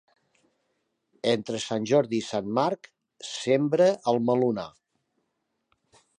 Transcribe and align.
Entre 1.33 1.59
Sant 1.65 1.85
Jordi 1.91 2.21
i 2.21 2.27
Sant 2.29 2.49
Marc 2.61 2.91
sembra 3.35 3.91
el 4.15 4.23
melonar. 4.31 4.69